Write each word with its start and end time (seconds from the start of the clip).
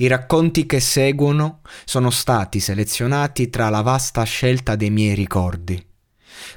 I 0.00 0.06
racconti 0.06 0.64
che 0.64 0.78
seguono 0.78 1.60
sono 1.84 2.10
stati 2.10 2.60
selezionati 2.60 3.50
tra 3.50 3.68
la 3.68 3.80
vasta 3.80 4.22
scelta 4.22 4.76
dei 4.76 4.90
miei 4.90 5.16
ricordi. 5.16 5.84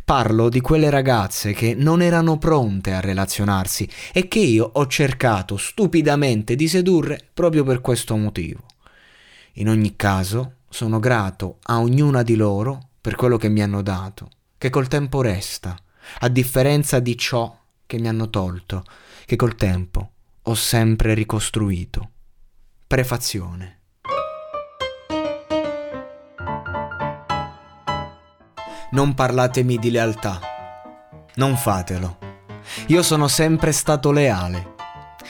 Parlo 0.06 0.48
di 0.48 0.62
quelle 0.62 0.92
ragazze 0.92 1.54
che 1.54 1.74
non 1.74 2.04
erano 2.04 2.38
pronte 2.38 2.94
a 2.94 3.00
relazionarsi 3.00 3.90
e 4.14 4.28
che 4.28 4.38
io 4.38 4.70
ho 4.72 4.86
cercato 4.86 5.58
stupidamente 5.58 6.56
di 6.56 6.68
sedurre 6.68 7.30
proprio 7.34 7.64
per 7.64 7.82
questo 7.82 8.16
motivo. 8.16 8.64
In 9.54 9.70
ogni 9.70 9.96
caso, 9.96 10.58
sono 10.70 11.00
grato 11.00 11.58
a 11.64 11.80
ognuna 11.80 12.22
di 12.22 12.36
loro 12.36 12.90
per 13.02 13.16
quello 13.16 13.38
che 13.38 13.50
mi 13.50 13.64
hanno 13.64 13.82
dato, 13.82 14.30
che 14.56 14.70
col 14.70 14.88
tempo 14.88 15.24
resta, 15.24 15.76
a 16.20 16.28
differenza 16.30 17.00
di 17.00 17.18
ciò 17.18 17.58
che 17.88 17.98
mi 17.98 18.08
hanno 18.08 18.30
tolto, 18.30 18.84
che 19.26 19.36
col 19.36 19.56
tempo 19.56 20.12
ho 20.44 20.54
sempre 20.54 21.16
ricostruito. 21.16 22.10
Prefazione. 22.92 23.80
Non 28.92 29.14
parlatemi 29.14 29.78
di 29.78 29.92
lealtà. 29.92 30.42
Non 31.36 31.56
fatelo. 31.56 32.18
Io 32.88 33.02
sono 33.02 33.30
sempre 33.30 33.72
stato 33.72 34.12
leale. 34.12 34.76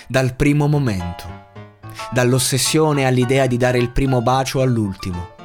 Dal 0.07 0.33
primo 0.33 0.65
momento. 0.65 1.49
Dall'ossessione 2.09 3.05
all'idea 3.05 3.45
di 3.45 3.57
dare 3.57 3.77
il 3.77 3.91
primo 3.91 4.23
bacio 4.23 4.61
all'ultimo. 4.61 5.35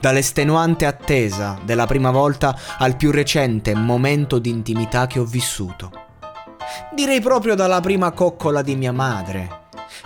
Dall'estenuante 0.00 0.84
attesa 0.84 1.60
della 1.62 1.86
prima 1.86 2.10
volta 2.10 2.58
al 2.76 2.96
più 2.96 3.12
recente 3.12 3.72
momento 3.76 4.40
di 4.40 4.50
intimità 4.50 5.06
che 5.06 5.20
ho 5.20 5.24
vissuto. 5.24 5.92
Direi 6.92 7.20
proprio 7.20 7.54
dalla 7.54 7.78
prima 7.78 8.10
coccola 8.10 8.62
di 8.62 8.74
mia 8.74 8.90
madre 8.90 9.60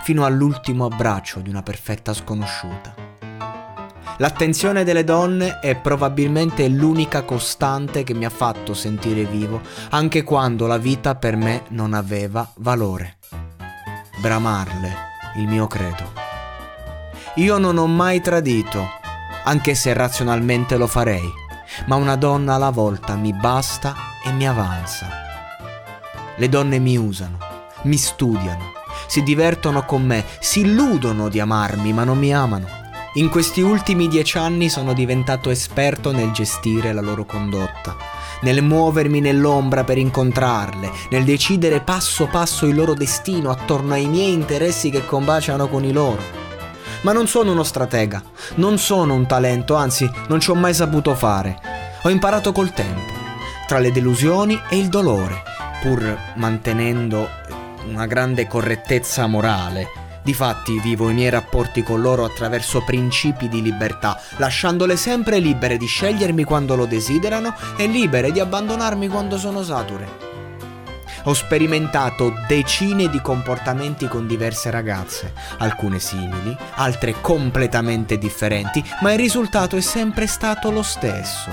fino 0.06 0.25
all'ultimo 0.25 0.84
abbraccio 0.84 1.41
di 1.41 1.50
una 1.50 1.65
perfetta 1.65 2.15
sconosciuta. 2.15 2.94
L'attenzione 4.19 4.84
delle 4.84 5.03
donne 5.03 5.59
è 5.59 5.75
probabilmente 5.75 6.69
l'unica 6.69 7.25
costante 7.25 8.05
che 8.05 8.15
mi 8.15 8.25
ha 8.25 8.31
fatto 8.31 8.72
sentire 8.72 9.25
vivo 9.25 9.61
anche 9.91 10.22
quando 10.22 10.69
la 10.69 10.78
vita 10.78 11.17
per 11.17 11.34
me 11.34 11.65
non 11.71 11.93
aveva 11.93 12.49
valore. 12.59 13.17
Bramarle, 14.21 14.94
il 15.39 15.49
mio 15.49 15.67
credo. 15.67 16.12
Io 17.34 17.59
non 17.59 17.77
ho 17.77 17.88
mai 17.88 18.21
tradito, 18.21 18.87
anche 19.43 19.75
se 19.75 19.93
razionalmente 19.93 20.77
lo 20.77 20.87
farei, 20.87 21.28
ma 21.87 21.97
una 21.97 22.15
donna 22.15 22.55
alla 22.55 22.71
volta 22.71 23.17
mi 23.17 23.33
basta 23.33 23.93
e 24.25 24.31
mi 24.31 24.47
avanza. 24.47 25.09
Le 26.37 26.49
donne 26.49 26.78
mi 26.78 26.97
usano, 26.97 27.38
mi 27.83 27.97
studiano, 27.97 28.75
si 29.06 29.22
divertono 29.22 29.84
con 29.84 30.05
me, 30.05 30.25
si 30.41 30.61
illudono 30.61 31.28
di 31.28 31.41
amarmi, 31.41 31.93
ma 31.93 32.05
non 32.05 32.19
mi 32.19 32.34
amano. 32.34 32.84
In 33.15 33.31
questi 33.31 33.62
ultimi 33.62 34.09
dieci 34.09 34.37
anni 34.37 34.69
sono 34.69 34.93
diventato 34.93 35.49
esperto 35.49 36.12
nel 36.12 36.33
gestire 36.33 36.93
la 36.93 37.00
loro 37.00 37.25
condotta, 37.25 37.97
nel 38.43 38.62
muovermi 38.62 39.21
nell'ombra 39.21 39.84
per 39.84 39.97
incontrarle, 39.97 40.91
nel 41.09 41.25
decidere 41.25 41.81
passo 41.81 42.27
passo 42.27 42.67
il 42.67 42.75
loro 42.75 42.93
destino 42.93 43.49
attorno 43.49 43.94
ai 43.94 44.06
miei 44.06 44.34
interessi 44.34 44.91
che 44.91 45.06
combaciano 45.06 45.67
con 45.69 45.84
i 45.84 45.93
loro. 45.93 46.23
Ma 47.03 47.12
non 47.12 47.27
sono 47.27 47.53
uno 47.53 47.62
stratega, 47.62 48.23
non 48.56 48.77
sono 48.77 49.15
un 49.15 49.27
talento, 49.27 49.77
anzi 49.77 50.11
non 50.28 50.38
ci 50.38 50.50
ho 50.50 50.55
mai 50.55 50.75
saputo 50.75 51.15
fare. 51.15 51.59
Ho 52.03 52.11
imparato 52.11 52.53
col 52.53 52.75
tempo, 52.75 53.12
tra 53.67 53.78
le 53.78 53.93
delusioni 53.93 54.61
e 54.69 54.77
il 54.77 54.88
dolore, 54.88 55.43
pur 55.81 56.19
mantenendo 56.34 57.28
una 57.87 58.07
grande 58.07 58.47
correttezza 58.47 59.27
morale. 59.27 60.05
Difatti 60.23 60.81
vivo 60.81 61.09
i 61.09 61.15
miei 61.15 61.31
rapporti 61.31 61.83
con 61.83 62.01
loro 62.01 62.25
attraverso 62.25 62.83
principi 62.83 63.49
di 63.49 63.63
libertà, 63.63 64.21
lasciandole 64.39 64.97
sempre 64.97 65.39
libere 65.39 65.77
di 65.77 65.87
scegliermi 65.87 66.43
quando 66.43 66.75
lo 66.75 66.85
desiderano 66.85 67.55
e 67.77 67.87
libere 67.87 68.33
di 68.33 68.41
abbandonarmi 68.41 69.07
quando 69.07 69.39
sono 69.39 69.63
sature. 69.63 70.25
Ho 71.25 71.35
sperimentato 71.35 72.33
decine 72.47 73.09
di 73.09 73.21
comportamenti 73.21 74.09
con 74.09 74.27
diverse 74.27 74.71
ragazze, 74.71 75.33
alcune 75.59 75.99
simili, 75.99 76.57
altre 76.75 77.21
completamente 77.21 78.19
differenti, 78.19 78.85
ma 79.01 79.13
il 79.13 79.19
risultato 79.19 79.77
è 79.77 79.81
sempre 79.81 80.27
stato 80.27 80.71
lo 80.71 80.83
stesso. 80.83 81.51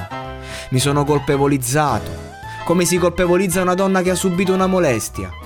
Mi 0.70 0.80
sono 0.80 1.04
colpevolizzato, 1.04 2.32
come 2.66 2.86
si 2.86 2.98
colpevolizza 2.98 3.62
una 3.62 3.74
donna 3.74 4.02
che 4.02 4.12
ha 4.12 4.16
subito 4.16 4.54
una 4.54 4.68
molestia. 4.68 5.43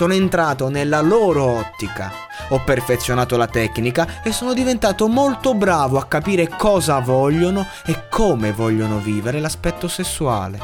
Sono 0.00 0.14
entrato 0.14 0.70
nella 0.70 1.02
loro 1.02 1.44
ottica, 1.44 2.10
ho 2.48 2.64
perfezionato 2.64 3.36
la 3.36 3.46
tecnica 3.46 4.22
e 4.22 4.32
sono 4.32 4.54
diventato 4.54 5.08
molto 5.08 5.52
bravo 5.52 5.98
a 5.98 6.06
capire 6.06 6.48
cosa 6.48 7.00
vogliono 7.00 7.66
e 7.84 8.08
come 8.08 8.50
vogliono 8.50 8.96
vivere 8.96 9.40
l'aspetto 9.40 9.88
sessuale. 9.88 10.58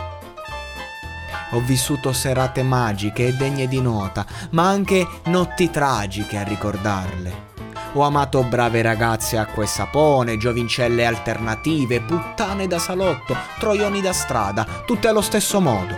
Ho 1.51 1.61
vissuto 1.61 2.15
serate 2.15 2.63
magiche 2.63 3.27
e 3.27 3.35
degne 3.35 3.69
di 3.69 3.79
nota, 3.79 4.25
ma 4.53 4.69
anche 4.69 5.07
notti 5.25 5.71
tragiche 5.71 6.39
a 6.39 6.43
ricordarle. 6.43 7.49
Ho 7.93 8.01
amato 8.05 8.43
brave 8.43 8.81
ragazze 8.81 9.37
acqua 9.37 9.65
e 9.65 9.67
sapone, 9.67 10.39
giovincelle 10.39 11.05
alternative, 11.05 12.01
puttane 12.01 12.67
da 12.67 12.79
salotto, 12.79 13.37
troioni 13.59 14.01
da 14.01 14.15
strada, 14.15 14.67
tutte 14.87 15.09
allo 15.09 15.21
stesso 15.21 15.61
modo. 15.61 15.95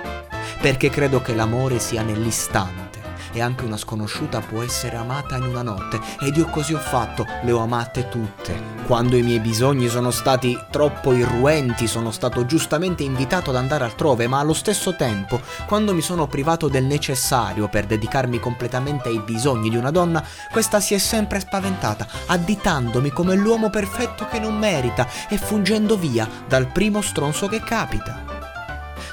Perché 0.61 0.91
credo 0.91 1.23
che 1.23 1.37
l'amore 1.37 1.79
sia 1.79 2.03
nell'istante 2.03 2.88
e 3.33 3.41
anche 3.41 3.65
una 3.65 3.77
sconosciuta 3.77 4.41
può 4.41 4.63
essere 4.63 4.97
amata 4.97 5.37
in 5.37 5.45
una 5.45 5.63
notte 5.63 6.01
ed 6.21 6.37
io 6.37 6.47
così 6.47 6.75
ho 6.75 6.79
fatto, 6.79 7.27
le 7.43 7.53
ho 7.53 7.59
amate 7.59 8.09
tutte. 8.09 8.77
Quando 8.87 9.17
i 9.17 9.23
miei 9.23 9.41
bisogni 9.41 9.89
sono 9.89 10.11
stati 10.11 10.59
troppo 10.71 11.13
irruenti, 11.13 11.87
sono 11.87 12.11
stato 12.11 12.47
giustamente 12.47 13.03
invitato 13.03 13.51
ad 13.51 13.57
andare 13.57 13.85
altrove, 13.85 14.27
ma 14.27 14.39
allo 14.39 14.55
stesso 14.55 14.97
tempo, 14.97 15.41
quando 15.67 15.93
mi 15.93 16.01
sono 16.01 16.27
privato 16.27 16.69
del 16.69 16.85
necessario 16.85 17.69
per 17.69 17.87
dedicarmi 17.87 18.41
completamente 18.41 19.09
ai 19.09 19.21
bisogni 19.21 19.69
di 19.69 19.77
una 19.77 19.91
donna, 19.91 20.25
questa 20.51 20.81
si 20.81 20.95
è 20.95 20.99
sempre 20.99 21.41
spaventata, 21.41 22.07
additandomi 22.27 23.11
come 23.11 23.35
l'uomo 23.35 23.71
perfetto 23.71 24.27
che 24.27 24.39
non 24.39 24.57
merita 24.57 25.07
e 25.29 25.37
fuggendo 25.37 25.97
via 25.97 26.29
dal 26.47 26.69
primo 26.69 27.03
stronzo 27.03 27.47
che 27.47 27.61
capita. 27.61 28.28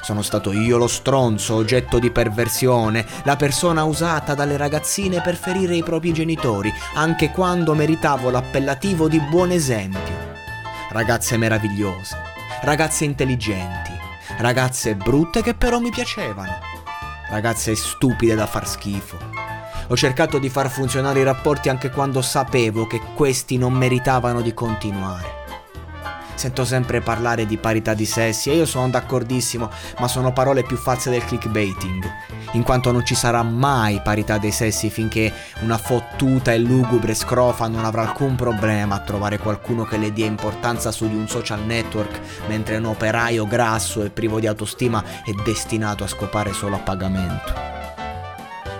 Sono 0.06 0.22
stato 0.22 0.52
io 0.52 0.78
lo 0.78 0.86
stronzo, 0.86 1.56
oggetto 1.56 1.98
di 1.98 2.12
perversione, 2.12 3.04
la 3.24 3.34
persona 3.34 3.82
usata 3.82 4.34
dalle 4.34 4.56
ragazzine 4.56 5.20
per 5.20 5.34
ferire 5.34 5.74
i 5.74 5.82
propri 5.82 6.12
genitori, 6.12 6.72
anche 6.94 7.32
quando 7.32 7.74
meritavo 7.74 8.30
l'appellativo 8.30 9.08
di 9.08 9.18
buon 9.18 9.50
esempio. 9.50 10.14
Ragazze 10.90 11.36
meravigliose, 11.36 12.16
ragazze 12.60 13.04
intelligenti, 13.04 13.90
ragazze 14.38 14.94
brutte 14.94 15.42
che 15.42 15.54
però 15.54 15.80
mi 15.80 15.90
piacevano, 15.90 16.56
ragazze 17.28 17.74
stupide 17.74 18.36
da 18.36 18.46
far 18.46 18.68
schifo. 18.68 19.18
Ho 19.88 19.96
cercato 19.96 20.38
di 20.38 20.48
far 20.48 20.70
funzionare 20.70 21.18
i 21.18 21.24
rapporti 21.24 21.68
anche 21.68 21.90
quando 21.90 22.22
sapevo 22.22 22.86
che 22.86 23.00
questi 23.12 23.58
non 23.58 23.72
meritavano 23.72 24.40
di 24.40 24.54
continuare. 24.54 25.35
Sento 26.36 26.66
sempre 26.66 27.00
parlare 27.00 27.46
di 27.46 27.56
parità 27.56 27.94
di 27.94 28.04
sessi 28.04 28.50
e 28.50 28.56
io 28.56 28.66
sono 28.66 28.90
d'accordissimo, 28.90 29.70
ma 29.98 30.06
sono 30.06 30.34
parole 30.34 30.64
più 30.64 30.76
false 30.76 31.08
del 31.08 31.24
clickbaiting, 31.24 32.04
in 32.52 32.62
quanto 32.62 32.92
non 32.92 33.06
ci 33.06 33.14
sarà 33.14 33.42
mai 33.42 34.02
parità 34.02 34.36
dei 34.36 34.52
sessi 34.52 34.90
finché 34.90 35.32
una 35.60 35.78
fottuta 35.78 36.52
e 36.52 36.58
lugubre 36.58 37.14
scrofa 37.14 37.68
non 37.68 37.86
avrà 37.86 38.02
alcun 38.02 38.34
problema 38.34 38.96
a 38.96 39.00
trovare 39.00 39.38
qualcuno 39.38 39.84
che 39.84 39.96
le 39.96 40.12
dia 40.12 40.26
importanza 40.26 40.92
su 40.92 41.08
di 41.08 41.16
un 41.16 41.26
social 41.26 41.64
network, 41.64 42.20
mentre 42.48 42.76
un 42.76 42.84
operaio 42.84 43.46
grasso 43.46 44.04
e 44.04 44.10
privo 44.10 44.38
di 44.38 44.46
autostima 44.46 45.02
è 45.24 45.32
destinato 45.42 46.04
a 46.04 46.08
scopare 46.08 46.52
solo 46.52 46.76
a 46.76 46.80
pagamento. 46.80 47.54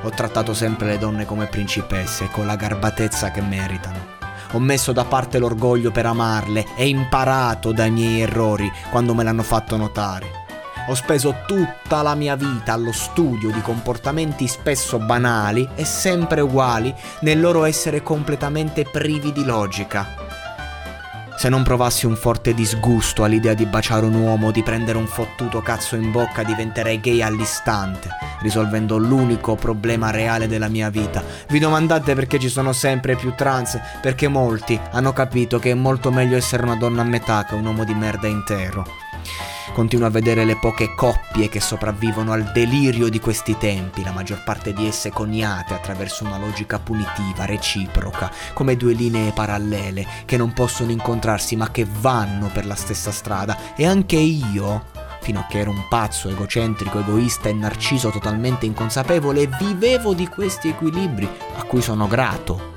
Ho 0.02 0.10
trattato 0.10 0.52
sempre 0.52 0.88
le 0.88 0.98
donne 0.98 1.24
come 1.24 1.46
principesse, 1.46 2.28
con 2.30 2.44
la 2.44 2.54
garbatezza 2.54 3.30
che 3.30 3.40
meritano. 3.40 4.15
Ho 4.56 4.58
messo 4.58 4.92
da 4.92 5.04
parte 5.04 5.38
l'orgoglio 5.38 5.90
per 5.90 6.06
amarle 6.06 6.64
e 6.76 6.88
imparato 6.88 7.72
dai 7.72 7.90
miei 7.90 8.22
errori 8.22 8.72
quando 8.90 9.12
me 9.12 9.22
l'hanno 9.22 9.42
fatto 9.42 9.76
notare. 9.76 10.44
Ho 10.88 10.94
speso 10.94 11.42
tutta 11.46 12.00
la 12.00 12.14
mia 12.14 12.36
vita 12.36 12.72
allo 12.72 12.92
studio 12.92 13.50
di 13.50 13.60
comportamenti 13.60 14.48
spesso 14.48 14.98
banali 14.98 15.68
e 15.74 15.84
sempre 15.84 16.40
uguali 16.40 16.94
nel 17.20 17.38
loro 17.38 17.64
essere 17.64 18.02
completamente 18.02 18.84
privi 18.84 19.30
di 19.30 19.44
logica. 19.44 20.25
Se 21.36 21.50
non 21.50 21.62
provassi 21.62 22.06
un 22.06 22.16
forte 22.16 22.54
disgusto 22.54 23.22
all'idea 23.22 23.52
di 23.52 23.66
baciare 23.66 24.06
un 24.06 24.14
uomo 24.14 24.50
di 24.50 24.62
prendere 24.62 24.96
un 24.96 25.06
fottuto 25.06 25.60
cazzo 25.60 25.94
in 25.94 26.10
bocca, 26.10 26.42
diventerei 26.42 26.98
gay 26.98 27.20
all'istante, 27.20 28.08
risolvendo 28.40 28.96
l'unico 28.96 29.54
problema 29.54 30.10
reale 30.10 30.48
della 30.48 30.68
mia 30.68 30.88
vita. 30.88 31.22
Vi 31.48 31.58
domandate 31.58 32.14
perché 32.14 32.38
ci 32.38 32.48
sono 32.48 32.72
sempre 32.72 33.16
più 33.16 33.34
trans? 33.36 33.78
Perché 34.00 34.28
molti 34.28 34.80
hanno 34.92 35.12
capito 35.12 35.58
che 35.58 35.72
è 35.72 35.74
molto 35.74 36.10
meglio 36.10 36.38
essere 36.38 36.62
una 36.62 36.76
donna 36.76 37.02
a 37.02 37.04
metà 37.04 37.44
che 37.44 37.54
un 37.54 37.66
uomo 37.66 37.84
di 37.84 37.94
merda 37.94 38.26
intero. 38.26 38.86
Continuo 39.72 40.06
a 40.06 40.10
vedere 40.10 40.44
le 40.44 40.56
poche 40.56 40.94
coppie 40.94 41.48
che 41.48 41.60
sopravvivono 41.60 42.32
al 42.32 42.50
delirio 42.52 43.08
di 43.08 43.20
questi 43.20 43.58
tempi, 43.58 44.02
la 44.02 44.12
maggior 44.12 44.42
parte 44.42 44.72
di 44.72 44.86
esse 44.86 45.10
coniate 45.10 45.74
attraverso 45.74 46.24
una 46.24 46.38
logica 46.38 46.78
punitiva, 46.78 47.44
reciproca, 47.44 48.30
come 48.54 48.76
due 48.76 48.94
linee 48.94 49.32
parallele 49.32 50.06
che 50.24 50.36
non 50.36 50.52
possono 50.52 50.92
incontrarsi 50.92 51.56
ma 51.56 51.70
che 51.70 51.86
vanno 52.00 52.48
per 52.52 52.64
la 52.64 52.74
stessa 52.74 53.10
strada. 53.10 53.74
E 53.76 53.84
anche 53.86 54.16
io, 54.16 54.86
fino 55.20 55.40
a 55.40 55.46
che 55.46 55.58
ero 55.58 55.70
un 55.70 55.86
pazzo, 55.88 56.30
egocentrico, 56.30 57.00
egoista 57.00 57.48
e 57.48 57.52
narciso 57.52 58.10
totalmente 58.10 58.64
inconsapevole, 58.64 59.46
vivevo 59.58 60.14
di 60.14 60.26
questi 60.28 60.68
equilibri 60.68 61.28
a 61.56 61.64
cui 61.64 61.82
sono 61.82 62.06
grato 62.06 62.75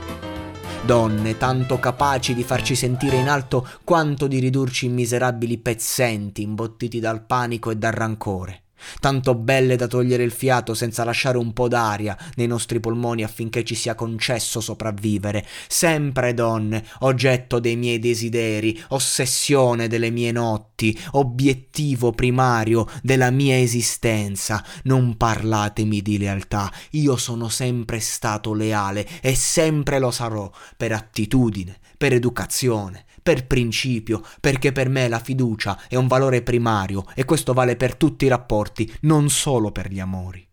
donne 0.89 1.37
tanto 1.37 1.77
capaci 1.77 2.33
di 2.33 2.41
farci 2.41 2.73
sentire 2.73 3.17
in 3.17 3.29
alto 3.29 3.63
quanto 3.83 4.25
di 4.25 4.39
ridurci 4.39 4.87
in 4.87 4.95
miserabili 4.95 5.59
pezzenti 5.59 6.41
imbottiti 6.41 6.99
dal 6.99 7.23
panico 7.23 7.69
e 7.69 7.75
dal 7.75 7.91
rancore 7.91 8.63
tanto 8.99 9.35
belle 9.35 9.75
da 9.75 9.87
togliere 9.87 10.23
il 10.23 10.31
fiato 10.31 10.73
senza 10.73 11.03
lasciare 11.03 11.37
un 11.37 11.53
po' 11.53 11.67
d'aria 11.67 12.17
nei 12.35 12.47
nostri 12.47 12.79
polmoni 12.79 13.23
affinché 13.23 13.63
ci 13.63 13.75
sia 13.75 13.95
concesso 13.95 14.61
sopravvivere, 14.61 15.45
sempre 15.67 16.33
donne, 16.33 16.85
oggetto 16.99 17.59
dei 17.59 17.75
miei 17.75 17.99
desideri, 17.99 18.79
ossessione 18.89 19.87
delle 19.87 20.09
mie 20.09 20.31
notti, 20.31 20.97
obiettivo 21.11 22.11
primario 22.11 22.87
della 23.01 23.29
mia 23.29 23.57
esistenza. 23.57 24.63
Non 24.83 25.17
parlatemi 25.17 26.01
di 26.01 26.17
lealtà, 26.17 26.71
io 26.91 27.17
sono 27.17 27.49
sempre 27.49 27.99
stato 27.99 28.53
leale 28.53 29.07
e 29.21 29.35
sempre 29.35 29.99
lo 29.99 30.11
sarò 30.11 30.49
per 30.77 30.91
attitudine, 30.91 31.77
per 31.97 32.13
educazione, 32.13 33.05
per 33.21 33.47
principio, 33.47 34.21
perché 34.39 34.71
per 34.71 34.89
me 34.89 35.07
la 35.07 35.19
fiducia 35.19 35.87
è 35.87 35.95
un 35.95 36.07
valore 36.07 36.41
primario 36.41 37.05
e 37.15 37.25
questo 37.25 37.53
vale 37.53 37.75
per 37.75 37.95
tutti 37.95 38.25
i 38.25 38.29
rapporti, 38.29 38.91
non 39.01 39.29
solo 39.29 39.71
per 39.71 39.91
gli 39.91 39.99
amori. 39.99 40.47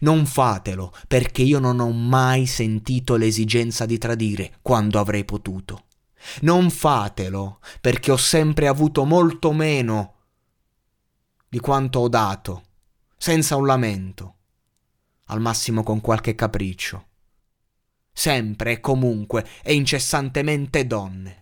Non 0.00 0.26
fatelo, 0.26 0.92
perché 1.08 1.42
io 1.42 1.58
non 1.58 1.80
ho 1.80 1.90
mai 1.90 2.46
sentito 2.46 3.16
l'esigenza 3.16 3.86
di 3.86 3.98
tradire 3.98 4.58
quando 4.62 4.98
avrei 4.98 5.24
potuto. 5.24 5.84
Non 6.42 6.70
fatelo, 6.70 7.60
perché 7.80 8.12
ho 8.12 8.16
sempre 8.16 8.68
avuto 8.68 9.04
molto 9.04 9.52
meno 9.52 10.14
di 11.48 11.58
quanto 11.58 12.00
ho 12.00 12.08
dato, 12.08 12.62
senza 13.16 13.56
un 13.56 13.66
lamento, 13.66 14.34
al 15.26 15.40
massimo 15.40 15.82
con 15.82 16.00
qualche 16.00 16.34
capriccio. 16.34 17.06
Sempre 18.12 18.72
e 18.72 18.80
comunque 18.80 19.46
e 19.62 19.74
incessantemente 19.74 20.86
donne 20.86 21.40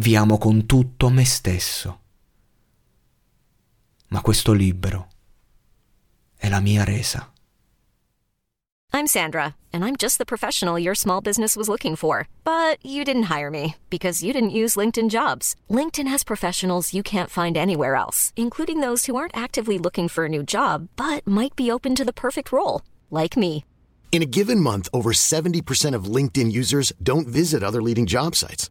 vi 0.00 0.16
amo 0.16 0.38
con 0.38 0.64
tutto 0.64 1.10
me 1.10 1.24
stesso. 1.24 1.98
Ma 4.08 4.22
questo 4.22 4.52
libro 4.52 5.08
è 6.36 6.48
la 6.48 6.60
mia 6.60 6.84
resa. 6.84 7.30
I'm 8.92 9.06
Sandra, 9.06 9.54
and 9.72 9.84
I'm 9.84 9.94
just 9.94 10.18
the 10.18 10.24
professional 10.24 10.76
your 10.76 10.96
small 10.96 11.20
business 11.20 11.54
was 11.54 11.68
looking 11.68 11.94
for. 11.96 12.26
But 12.42 12.84
you 12.84 13.04
didn't 13.04 13.30
hire 13.30 13.50
me 13.50 13.76
because 13.88 14.24
you 14.24 14.32
didn't 14.32 14.58
use 14.58 14.74
LinkedIn 14.74 15.10
jobs. 15.10 15.54
LinkedIn 15.68 16.08
has 16.08 16.24
professionals 16.24 16.94
you 16.94 17.02
can't 17.02 17.30
find 17.30 17.56
anywhere 17.56 17.94
else, 17.94 18.32
including 18.36 18.80
those 18.80 19.06
who 19.06 19.16
aren't 19.16 19.36
actively 19.36 19.78
looking 19.78 20.08
for 20.08 20.24
a 20.24 20.28
new 20.28 20.42
job 20.42 20.88
but 20.96 21.26
might 21.26 21.54
be 21.54 21.70
open 21.70 21.94
to 21.94 22.04
the 22.04 22.12
perfect 22.12 22.50
role, 22.52 22.82
like 23.10 23.36
me. 23.36 23.64
In 24.10 24.22
a 24.22 24.26
given 24.26 24.60
month, 24.60 24.88
over 24.92 25.12
70% 25.12 25.94
of 25.94 26.06
LinkedIn 26.06 26.50
users 26.50 26.90
don't 27.00 27.28
visit 27.28 27.62
other 27.62 27.82
leading 27.82 28.06
job 28.06 28.34
sites. 28.34 28.70